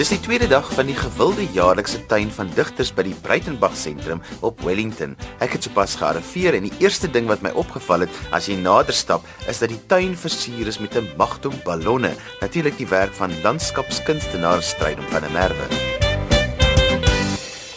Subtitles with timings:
[0.00, 4.22] Dis die tweede dag van die gewilde jaarlikse tuin van digters by die Breitenberg sentrum
[4.40, 5.12] op Wellington.
[5.44, 8.96] Ek het sopas gearriveer en die eerste ding wat my opgeval het as jy nader
[8.96, 13.40] stap, is dat die tuin versier is met 'n magdom ballonne, natuurlik die werk van
[13.44, 15.99] landskapskunstenaar Strydom van der Merwe.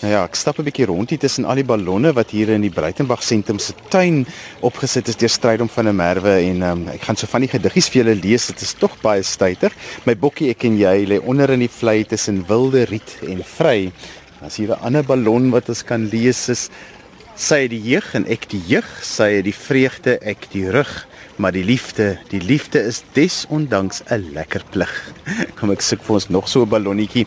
[0.03, 2.61] Nou ja, ek stap 'n bietjie rond hier tussen al die ballonne wat hier in
[2.61, 4.25] die Breitenberg sentrum se tuin
[4.59, 7.87] opgesit is deur Strydom van der Merwe en um, ek gaan so van die gediggies
[7.87, 8.47] vir julle lees.
[8.47, 9.71] Dit is tog baie styter.
[10.03, 13.93] My bokkie ek en jy lê onder in die vlei tussen wilde riet en vry.
[14.43, 16.69] As hier 'n ander ballon wat ons kan lees is
[17.37, 21.63] sy die jeug en ek die jeug, sy die vreugde, ek die rug maar die
[21.63, 25.13] liefde, die liefde is desondanks 'n lekker plig.
[25.57, 27.25] Kom ek soek vir ons nog so 'n ballonnetjie.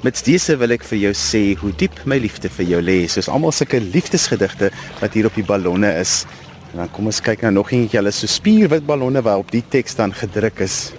[0.00, 3.02] Met dese wil ek vir jou sê hoe diep my liefde vir jou lê.
[3.04, 6.22] Soos almal sulke liefdesgedigte wat hier op die ballonne is.
[6.70, 7.98] En dan kom ons kyk na nog eentjie.
[8.00, 10.94] Hulle so spierwit ballonne waarop die teks dan gedruk is.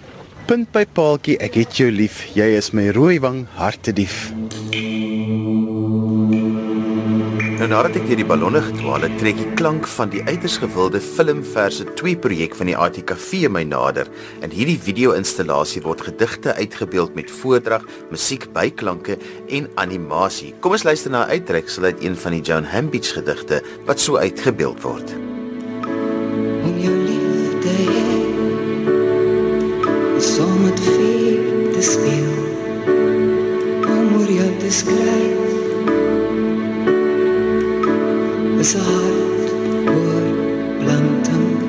[0.46, 2.28] Punt by paaltjie, ek het jou lief.
[2.38, 4.28] Jy is my rooi wang hartedief.
[7.62, 10.98] Nou nadat ek deur die ballonne gedwaal het, trek die klank van die uiters gewilde
[10.98, 14.08] filmverse 2 projek van die ATKV my nader.
[14.42, 19.20] In hierdie video-installasie word gedigte uitgebeeld met voordrag, musiek, byklanke
[19.54, 20.56] en animasie.
[20.66, 24.18] Kom ons luister na 'n uittreksel uit een van die Joan Hambidge gedigte wat so
[24.18, 25.14] uitgebeeld word.
[26.66, 27.78] Om jou liefde
[30.18, 32.34] som het vir te speel.
[33.86, 35.51] Om oor jou te skryf
[38.62, 39.50] is 'n hart
[39.94, 40.26] oor
[40.82, 41.62] planting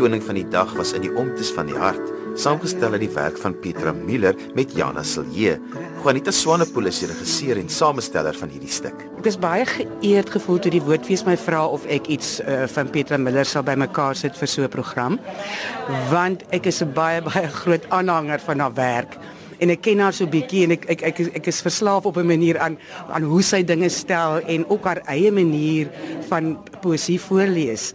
[0.00, 2.00] vertoning van die dag was in die Omtes van die Hart,
[2.40, 5.58] saamgestel uit die werk van Petra Müller met Jana Silje.
[6.00, 8.96] Juanita Swanepoel is die regisseur en samesteller van hierdie stuk.
[9.20, 12.88] Ek is baie geëerd gevoel toe die woordfees my vra of ek iets uh, van
[12.88, 15.20] Petra Müller sal bymekaar sit vir so 'n program,
[16.08, 19.20] want ek is 'n baie baie groot aanhanger van haar werk
[19.60, 22.26] en ek ken haar so bietjie en ek ek ek ek is verslaaf op 'n
[22.26, 22.78] manier aan
[23.12, 25.90] aan hoe sy dinge stel en ook haar eie manier
[26.28, 27.92] van poesie voorlees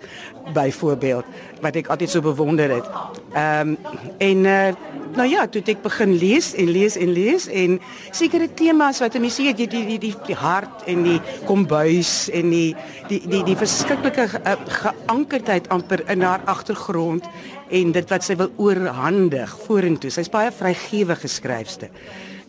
[0.53, 1.25] byvoorbeeld
[1.61, 2.89] wat ek altyd so bewonder het.
[3.33, 3.78] Ehm um,
[4.17, 4.73] en uh,
[5.16, 7.79] nou ja, toe ek begin lees en lees en lees en
[8.11, 11.17] sekere temas wat mense weet die die die die, die hart en die
[11.47, 12.75] kombuis en die
[13.09, 17.27] die die die verskriklike ge, uh, geankerdheid amper in haar agtergrond
[17.69, 20.12] en dit wat sy wil oorhandig vorentoe.
[20.13, 21.89] Sy's baie vrygewige skryfster.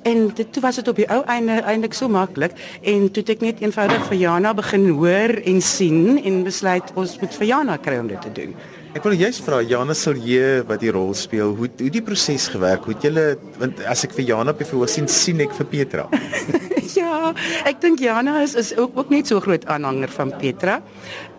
[0.02, 2.52] En dit toe was dit op die ou einde eintlik so maklik
[2.82, 7.18] en toe het ek net eenvoudig vir Jana begin hoor en sien en besluit ons
[7.20, 8.54] moet vir Jana kry om dit te doen.
[8.96, 12.86] Ek wil juist vra Jana Silje wat die rol speel, hoe hoe die proses gewerk?
[12.86, 13.24] Hoe het julle
[13.60, 16.06] want as ek vir Jana op die verhoog sien, sien ek vir Petra.
[17.00, 17.32] ja,
[17.68, 20.78] ek dink Jana is is ook ook net so groot aanhanger van Petra.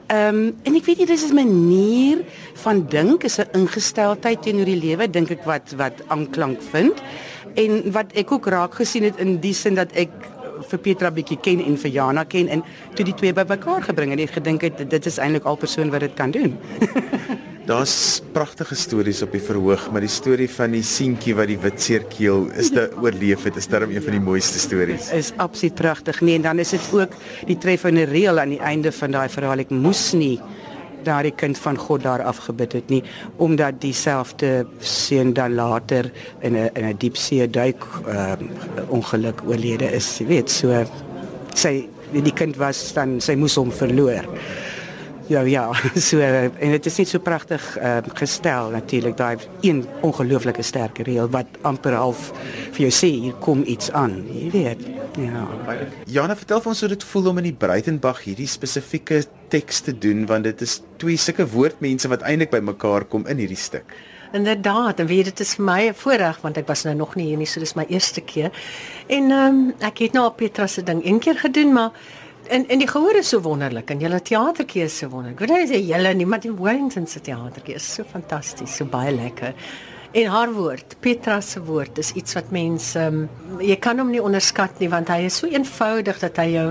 [0.07, 2.21] Ehm um, en ek weet nie dis 'n manier
[2.63, 7.01] van dink, is 'n ingesteldheid teenoor die lewe dink ek wat wat aanklank vind
[7.57, 10.13] en wat ek ook raak gesien het in die sin dat ek
[10.69, 12.63] vir Petra bietjie ken en vir Jana ken en
[12.97, 16.05] toe die twee bymekaar gebring en ek gedink het dit is eintlik al persoon wat
[16.05, 16.57] dit kan doen.
[17.67, 21.81] Daar's pragtige stories op die verhoog, maar die storie van die seentjie wat die wit
[21.83, 25.09] seerkeel is te oorleef het, is darm een van die mooiste stories.
[25.11, 26.21] Is absoluut pragtig.
[26.23, 27.17] Nee, en dan is dit ook
[27.49, 29.65] die treffende reël aan die einde van daai verhaal.
[29.65, 30.37] Ek moes nie
[31.07, 33.01] daardie kind van God daar afgebid het nie
[33.43, 36.11] omdat dieselfde seun dan later
[36.41, 38.33] in 'n in 'n diepsee duik uh,
[38.89, 40.85] ongeluk oorlede is, jy weet, so
[41.55, 44.27] sy die kind was dan sy moes hom verloor.
[45.27, 45.73] Ja ja,
[46.07, 51.27] so en dit is net so pragtig uh, gestel natuurlik daai een ongelooflike sterk reël
[51.33, 52.29] wat amper half
[52.75, 54.85] vir jou sê hier kom iets aan, jy weet.
[55.19, 55.43] Ja.
[56.05, 59.95] Jana, vertel vir ons hoe dit voel om in die Breitenberg hierdie spesifieke teks te
[59.97, 63.91] doen want dit is twee sulke woordmense wat eintlik by mekaar kom in hierdie stuk.
[64.35, 67.27] Inderdaad, en weet dit is vir my 'n voorreg want ek was nou nog nie
[67.27, 68.51] hier nie, so dis my eerste keer.
[69.07, 71.91] En ehm um, ek het nou al Petra se ding een keer gedoen, maar
[72.49, 75.41] en en die gehoor is so wonderlik en julle teatertjie is so wonderlik.
[75.41, 78.85] Ek weet nie as julle nie, maar die Wellington se teatertjie is so fantasties, so
[78.85, 79.53] baie lekker.
[80.17, 83.25] En haar woord, Petra se woord is iets wat mense um,
[83.59, 86.67] jy kan hom nie onderskat nie want hy is so eenvoudig dat hy jou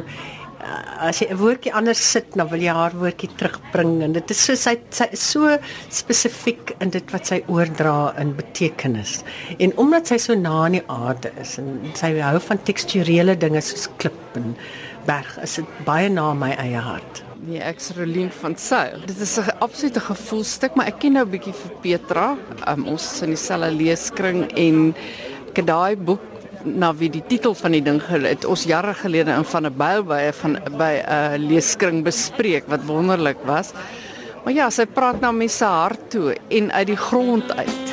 [0.98, 4.44] as jy 'n woordjie anders sit, dan wil jy haar woordjie terugbring en dit is
[4.44, 5.58] so sy sy is so
[5.90, 9.24] spesifiek in dit wat sy oordra in betekenis.
[9.58, 13.60] En omdat sy so na in die aarde is en sy hou van teksturele dinge
[13.60, 14.56] soos klip en
[15.06, 17.22] berg, is dit baie na my eie hart.
[17.46, 19.04] Nee, ek's Rolien van Sail.
[19.06, 22.36] Dit is 'n absolute gevoelstuk, maar ek ken nou 'n bietjie vir Petra.
[22.66, 24.94] Um, ons is in dieselfde leeskring en
[25.48, 26.35] ek het daai boek
[26.66, 30.02] na wie die titel van die ding het ons jare gelede in van 'n byl
[30.02, 33.72] by van by 'n uh, leeskring bespreek wat wonderlik was.
[34.44, 37.86] Maar ja, sy praat na mense hart toe en uit die grond uit.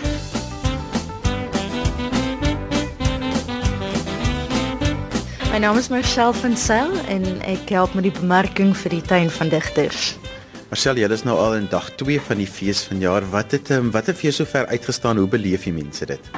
[5.51, 9.29] My naam is Marcel van Sail en ek help met die bemarking vir die tuin
[9.29, 10.15] van digters.
[10.73, 13.21] Marcel, jy is nou al in dag 2 van die fees van jaar.
[13.29, 15.19] Wat het um, wat het vir jou sover uitgestaan?
[15.21, 16.31] Hoe beleef die mense dit?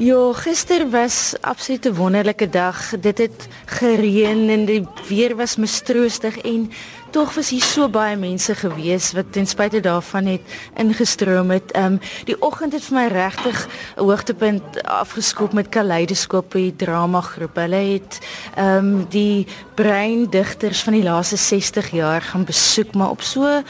[0.00, 2.96] Ja, gister was absoluut 'n wonderlike dag.
[2.96, 6.70] Dit het gereën en die weer was mistroostig en
[7.12, 11.72] tog was hier so baie mense gewees wat ten spyte daarvan het ingestroom het.
[11.76, 13.66] Ehm um, die oggend het vir my regtig
[13.96, 17.56] 'n hoogtepunt afgeskop met Kaleidoskop die drama groep.
[17.56, 18.18] Hulle het
[18.56, 23.62] ehm um, die breindigters van die laaste 60 jaar gaan besoek, maar op so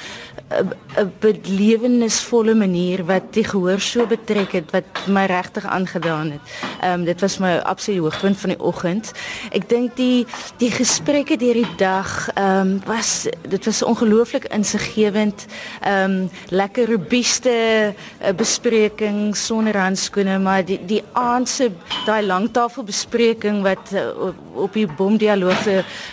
[0.97, 6.41] 'n belewenisvolle manier wat die gehoor so betrek het wat my regtig aangedaan het.
[6.81, 9.13] Ehm um, dit was my absolute hoogtepunt van die oggend.
[9.51, 15.47] Ek dink die die gesprekke deur die dag ehm um, was dit was ongelooflik insiggewend.
[15.81, 21.71] Ehm um, lekker robuuste uh, bespreking sonder handskoene, maar die die aand se
[22.07, 24.07] daai langtafelbespreking wat uh,
[24.55, 25.67] op die bomdialoog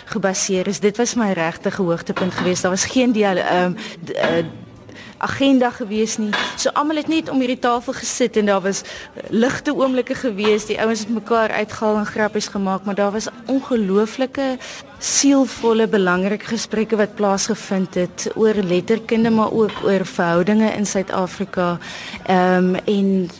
[0.04, 2.62] gebaseer is, dit was my regte hoogtepunt geweest.
[2.62, 4.50] Daar was geen ehm um,
[5.20, 6.32] agenda gewees nie.
[6.56, 8.82] So almal het net om hierdie tafel gesit en daar was
[9.28, 10.66] ligte oomblikke gewees.
[10.66, 14.56] Die ouens het mekaar uitgehaal en grappies gemaak, maar daar was ongelooflike
[15.00, 21.78] sielvolle belangrike gesprekke wat plaasgevind het oor letterkunde maar ook oor verhoudinge in Suid-Afrika.
[22.26, 23.30] Ehm um, en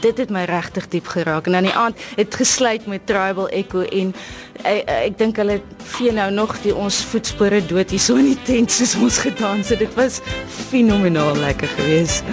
[0.00, 1.46] dit het my regtig diep geraak.
[1.46, 4.14] En aan die aand het gesluit met Tribal Echo en
[4.62, 5.60] ek, ek dink hulle
[5.94, 9.70] vee nou nog die ons voetspore dood hier so in die tent soos ons gedans
[9.70, 9.78] het.
[9.78, 10.20] Dit was
[10.70, 12.24] fenomenaal lekker geweest.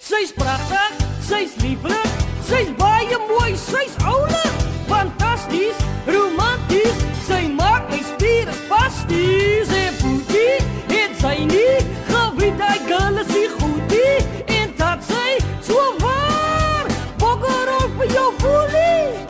[0.00, 2.03] Sy's pragtig, sy's lieflik,
[2.44, 10.58] sy's baie mooi, sy's oulik, fantasties, romanties, sy maak my spiere pasties en voetie,
[11.00, 11.78] en sy nie,
[12.10, 14.18] geweet hy girl is die goedie,
[14.58, 16.90] en dat sy so waar,
[17.22, 19.24] bokker op jou voelie.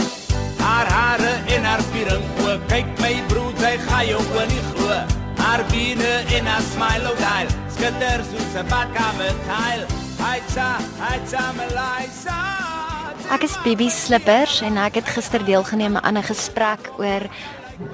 [0.65, 5.03] Haar hare en haar piering, o, kyk my broer, hy gaan jou oor nie glo.
[5.45, 9.87] Haar bene en haar smile, o, geil, skitter soos 'n badkamer tile.
[10.25, 10.79] Aitsa,
[11.11, 12.74] aitsa Melisa.
[13.32, 17.23] Ek is Bibi Slippers en ek het gister deelgeneem aan 'n gesprek oor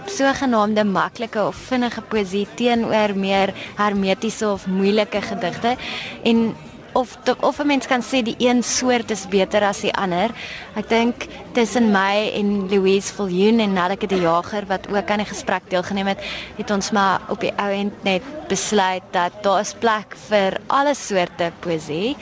[0.07, 5.77] sogenaamde maklike of vinnige poesie teenoor meer hermetiese of moeilike gedigte
[6.25, 6.57] en
[6.93, 10.31] of te, of 'n mens kan sê die een soort is beter as die ander.
[10.75, 15.27] Ek dink tussen my en Louise Viljoen en Nelleke die Jager wat ook aan die
[15.27, 16.19] gesprek deelgeneem het,
[16.57, 20.95] het ons maar op die ou end net besluit dat daar is plek vir alle
[20.95, 22.17] soorte poesie.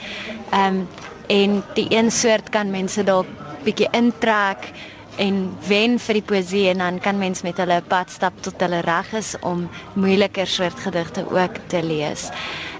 [0.51, 0.87] Ehm um,
[1.29, 3.29] en die een soort kan mense dalk
[3.63, 4.71] bietjie intrek
[5.19, 8.79] en wen vir die poesie en dan kan mens met hulle pad stap tot hulle
[8.85, 9.65] reg is om
[9.99, 12.29] moeiliker soort gedigte ook te lees.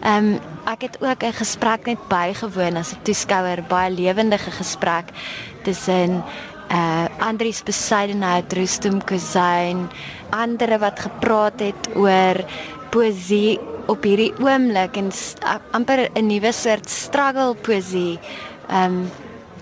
[0.02, 0.40] Ehm um,
[0.70, 5.06] ek het ook 'n gesprek net bygewoon as 'n toeskouer, baie lewendige gesprek
[5.64, 6.24] tussen
[6.72, 9.90] uh Andries Besaidenhout, Rustum Kuzain,
[10.30, 12.46] ander wat gepraat het oor
[12.90, 15.10] poesie op hierdie oomblik en
[15.72, 18.20] amper 'n nuwe soort struggle poesie.
[18.70, 19.12] Ehm um,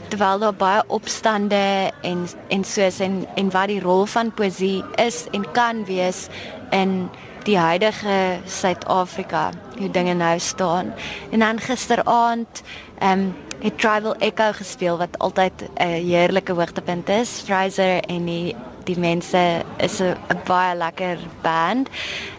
[0.07, 5.25] terwyl daar baie opstande en en soos en en wat die rol van poesie is
[5.31, 6.27] en kan wees
[6.72, 7.10] in
[7.43, 10.93] die huidige Suid-Afrika, hoe dinge nou staan.
[11.31, 12.63] En dan gisteraand
[13.00, 17.41] ehm um, het Tribal Echo gespeel wat altyd 'n heerlike hoogtepunt is.
[17.46, 20.15] Fraser en die die mense is 'n
[20.46, 21.89] baie lekker band.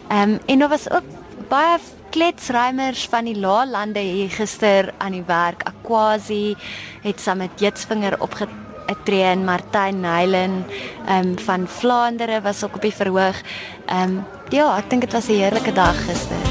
[0.09, 1.18] Ehm um, en daar was ook
[1.49, 1.78] baie
[2.12, 5.64] kletsrymers van die Laalande hier gister aan die werk.
[5.69, 6.57] Aquasi
[7.05, 10.64] het saam met Jetsvinger opgetree en Martyn Nylen
[11.09, 13.40] um, van Vlaandere was ook op die verhoog.
[13.87, 16.45] Ehm um, Ja, ek dink dit was 'n heerlike dag gister.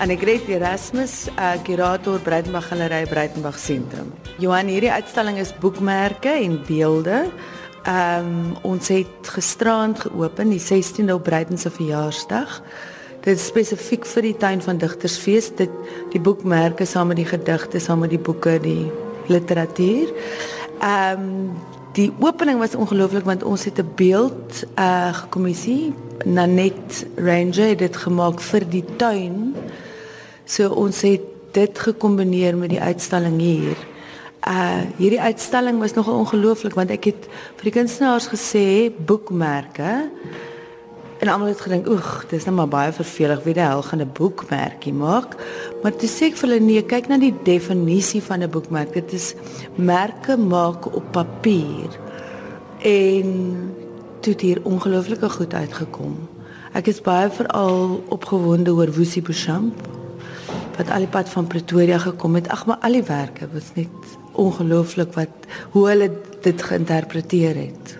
[0.00, 4.12] Annegret Erasmus, uh, kurator Breitenberg Galery Breitenberg Sentrum.
[4.38, 7.30] Johan, hierdie uitstalling is boekmerke en beelde.
[7.88, 12.62] Ehm um, ons het gisterand geopen die 16de op Breiten se verjaarsdag.
[13.24, 15.48] Dit is spesifiek vir die tuin van digtersfees.
[15.56, 15.72] Dit
[16.12, 18.90] die boekmerke saam met die gedigte, saam met die boeke, die
[19.32, 20.12] literatuur.
[20.80, 21.56] Ehm um,
[21.96, 27.96] die opening was ongelooflik want ons het 'n beeld uh gekommissie Nanet Ranger het dit
[27.96, 29.54] gemaak vir die tuin.
[30.44, 33.76] So ons het dit gekombineer met die uitstalling hier.
[34.46, 37.26] Uh hierdie uitstalling was nogal ongelooflik want ek het
[37.58, 40.10] vir die kunstenaars gesê boekmerke.
[41.18, 43.42] En almal het gedink oeg dis nou maar baie vervelig.
[43.42, 45.34] Wie die hel gaan 'n boekmerkie maak?
[45.82, 48.92] Maar toe sê ek vir hulle nee kyk na die definisie van 'n boekmerk.
[48.92, 49.34] Dit is
[49.74, 51.90] merke maak op papier.
[52.78, 53.28] En
[54.20, 56.28] toe het hier ongelooflike goed uitgekom.
[56.72, 59.74] Ek is baie veral opgewonde oor Woesie Bouchamp
[60.76, 62.48] wat al die pad van Pretoria gekom het.
[62.48, 63.88] Ag maar al die werke was net
[64.38, 66.10] ongelooflik wat hoe hulle
[66.44, 67.96] dit geïnterpreteer het.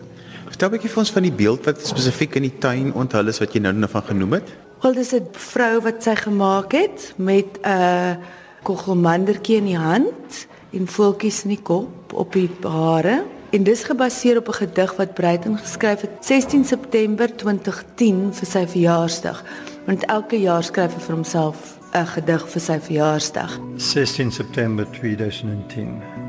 [0.48, 3.38] Vertel 'n bietjie vir ons van die beeld wat spesifiek in die tuin onthul is
[3.38, 4.48] wat jy nou net van genoem het.
[4.82, 8.16] Wel dis 'n vrou wat sy gemaak het met 'n uh,
[8.62, 13.24] kogelmandertjie in die hand en voeltjies in die kop op die hare.
[13.50, 18.66] En dis gebaseer op 'n gedig wat Breiten geskryf het 16 September 2010 vir sy
[18.66, 19.44] verjaarsdag.
[19.86, 23.58] Want elke jaar skryf hy vir homself 'n gedig vir sy verjaarsdag.
[23.76, 26.27] 16 September 2010.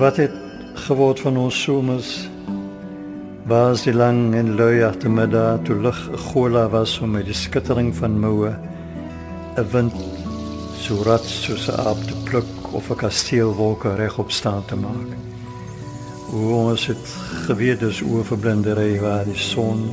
[0.00, 0.32] Wat het
[0.74, 2.28] geword van ons somers?
[3.44, 7.92] Was die lang en lui agtermiddag toe lig 'n gola was om met die skittering
[7.96, 8.54] van moue
[9.56, 9.92] 'n wind
[10.80, 15.10] so rat soos 'n aap te pluk of 'n kasteelwolke regop staan te maak.
[16.32, 17.06] O ons het
[17.46, 19.90] geweet dis oorverblindery waar die son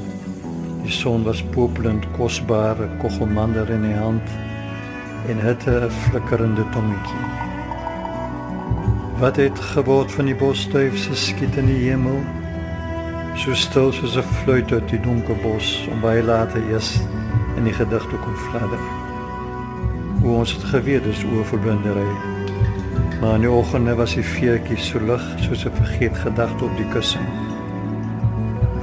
[0.84, 4.28] die son was popelend kosbare kogelmander in die hand
[5.28, 7.47] en het 'n flikkerende tongetjie.
[9.18, 12.20] Wat het geword van die bosstuif se skiet in die hemel?
[13.42, 17.00] So stil soos 'n fluit uit die donker bos om baie later eers
[17.56, 18.84] in die gedigte kom fladder.
[20.22, 22.14] Hoe ons het geweet dis oorverblindery.
[23.22, 26.88] Maar in die oggende was die veertjie so lig soos 'n vergeet gedagte op die
[26.88, 27.28] kussing.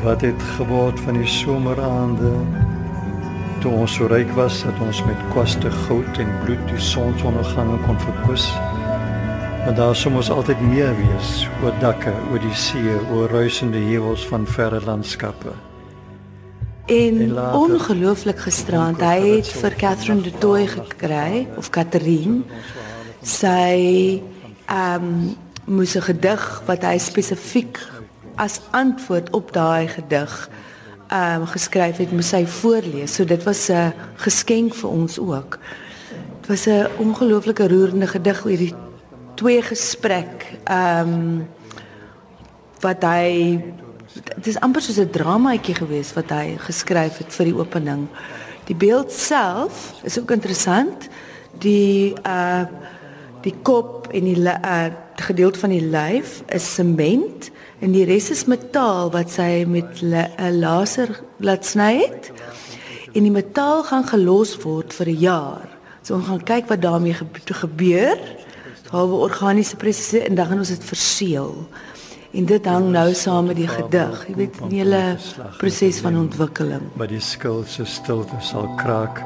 [0.02, 2.32] Wat het geword van die someraande?
[3.58, 8.00] Toe ons so ryk was dat ons met kwaste goud en bloed die sonsondergange kon
[8.00, 8.52] verkwis.
[9.64, 14.26] Maar daar sou mos altyd meer wees oor dakke, oor die see, oor ruisende heuwels
[14.28, 15.54] van verre landskappe.
[16.92, 22.42] En, en ongelooflik gisterand, hy het vir Catherine de Toey gekry of Catherine
[23.24, 24.20] sy
[24.68, 25.16] ehm um,
[25.64, 27.80] moes 'n gedig wat hy spesifiek
[28.36, 30.50] as antwoord op daai gedig
[31.08, 33.14] ehm um, geskryf het, moes hy voorlees.
[33.14, 35.58] So dit was 'n geskenk vir ons ook.
[36.40, 38.74] Dit was 'n ongelooflike roerende gedig oor die
[39.34, 41.48] twee gesprek ehm um,
[42.84, 43.58] wat hy
[44.14, 48.08] dit is amper soos 'n dramaatjie gewees wat hy geskryf het vir die opening.
[48.64, 51.08] Die beeld self is ook interessant.
[51.58, 52.64] Die uh
[53.44, 57.50] die kop en die uh gedeelte van die lyf is sement
[57.80, 62.32] en die res is metaal wat sy met 'n laser laat sny het.
[63.14, 65.68] En die metaal gaan gelos word vir 'n jaar.
[66.02, 67.14] So ons gaan kyk wat daarmee
[67.44, 68.18] gebeur.
[68.90, 71.54] Halwe organiese prosesse en dan gaan ons dit verseël.
[72.34, 74.26] En dit hang nou saam met die gedig.
[74.28, 75.16] Jy weet, 'n hele
[75.58, 76.82] proses van ontwikkeling.
[76.92, 79.22] Maar die skil se stilte sal kraak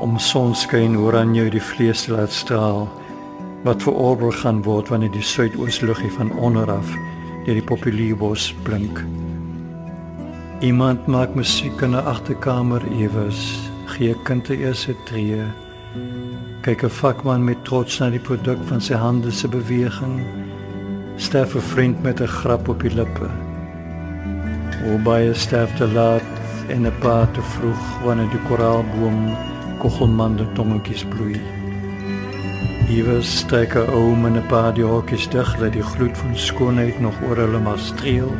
[0.00, 2.88] om sonskyn oor aan jou die vlees laat straal
[3.64, 6.90] wat verorbel gaan word wanneer die suidoosluggie van onder af
[7.44, 9.04] deur die populierbos blink.
[10.60, 15.44] Iemand maak musiek in 'n agterkamer ewes, gee kind te eerste tree.
[16.64, 20.14] Kyk 'n vakman met trots na die produk van sy hande se beweging.
[21.16, 23.28] Sterf 'n vriend met 'n grap op die lippe.
[24.86, 26.24] O baie sterf te laat
[26.68, 29.36] en 'n paar te vroeg wanneer die koraalboom
[29.78, 31.40] kogelmande tongetjies bloei.
[32.88, 37.00] Iewers steek 'n oom en 'n paar die hokkies dig dat die gloed van skoonheid
[37.00, 38.32] nog oor hulle maar streel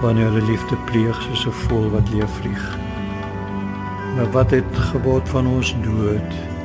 [0.00, 2.78] wanneer hulle liefde pleeg soos 'n voël wat leef vlieg.
[4.16, 6.57] Maar wat het geword van ons dood?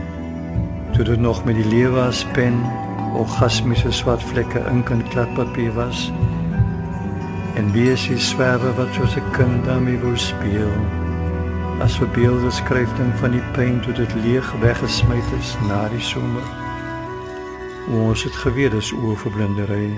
[0.93, 2.59] Toe dit nog met die lewe as pen
[3.17, 6.11] orgasmiese swart vlekke ink en kladpapier was
[7.55, 10.73] en besie swerwe wat soos 'n kind daarmee wou speel
[11.79, 16.47] as verbeelde skryfding van die pyn toe dit leeg weggesmy is na die somer
[17.89, 19.93] ons het geweet dis oorverblindery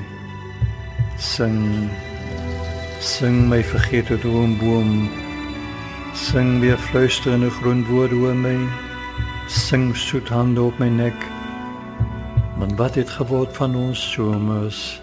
[1.15, 1.89] Sing
[2.99, 5.09] sing my vergete droomboom.
[6.13, 8.84] Sing weer fluisterende grondwoorde oor my.
[9.47, 11.25] Sing soet hande op my nek.
[12.57, 15.01] Want wat het geword van ons somers?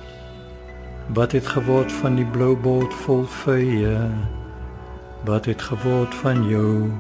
[1.14, 4.11] Wat het geword van die blou boot vol vye?
[5.25, 6.90] Wat het geword van jou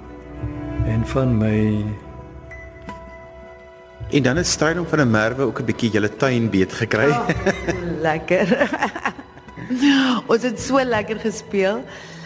[0.86, 1.82] en van my?
[4.12, 7.10] En dan het strydom van 'n merwe ook 'n bietjie julle tuin beet gekry.
[7.10, 7.28] Oh,
[8.00, 8.70] lekker.
[10.30, 11.82] Ons het so lekker gespeel.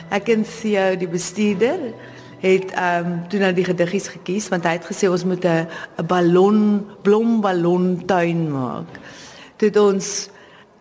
[0.09, 1.79] Ek en Theo die bestuurder
[2.41, 5.67] het ehm um, toe nou die gediggies gekies want hy het gesê ons moet 'n
[5.99, 8.91] 'n ballon blomballon tuin maak.
[9.57, 10.29] Toe het ons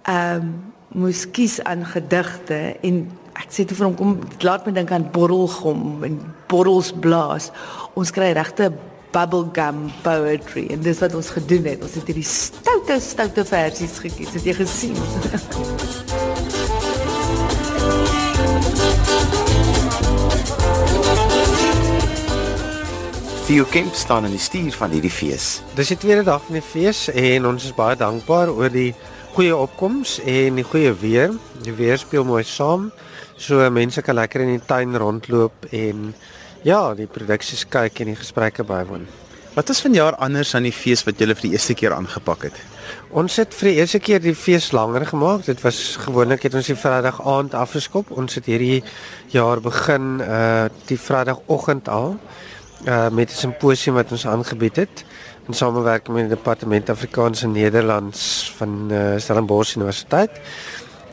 [0.03, 4.71] ehm um, moes kies aan gedigte en ek sê toe vir hom kom laat my
[4.71, 7.51] dink aan borrelgom en borrels blaas.
[7.93, 8.71] Ons kry regte
[9.15, 11.83] bubblegum poetry en dis wat ons gedoen het.
[11.83, 14.33] Ons het hierdie stoute stoute versies gekies.
[14.33, 16.03] Het jy gesien?
[23.45, 25.59] Theo Kemp staan in die stuur van hierdie fees.
[25.77, 28.95] Dis die tweede dag van die fees en ons is baie dankbaar oor die
[29.35, 31.35] goeie opkoms en die goeie weer.
[31.61, 32.87] Die weer speel mooi saam.
[33.37, 36.07] So mense kan lekker in die tuin rondloop en
[36.65, 39.05] ja, die produksies kyk en die gesprekke bywoon.
[39.53, 42.57] Wat is vanjaar anders aan die fees wat julle vir die eerste keer aangepak het?
[43.13, 45.45] Ons het vir die eerste keer die fees langer gemaak.
[45.45, 48.09] Dit was gewoonlik het ons die Vrydag aand afgeskop.
[48.09, 48.81] Ons het hierdie
[49.37, 52.17] jaar begin uh die Vrydagoggend al
[52.85, 55.05] uh met 'n simposium wat ons aangebied het
[55.47, 60.31] in samewerking met die Departement Afrikaans en Nederlands van uh, Stellenbosch Universiteit.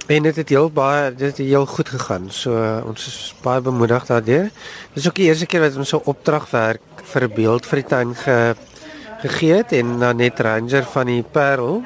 [0.07, 2.31] En dit het heel baie dit het heel goed gegaan.
[2.31, 4.51] So uh, ons is baie bemoedig daardeur.
[4.93, 8.15] Dis ook die eerste keer wat ons so opdragwerk vir 'n beeld vir die tuin
[8.15, 8.55] ge,
[9.23, 11.83] gegee het en dan net Ranger van die Parel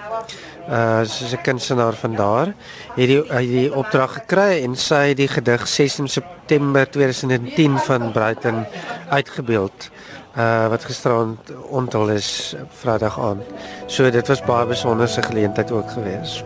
[0.69, 2.47] uh soos 'n kunstenaar van daar
[2.95, 8.13] het die uh, die opdrag gekry en sy het die gedig 16 September 2010 van
[8.13, 8.65] Brighton
[9.09, 9.91] uitgebeeld
[10.37, 13.43] uh wat gisterand onthul is Vrydag aand.
[13.87, 16.45] So dit was baie besonderse geleentheid ook geweest.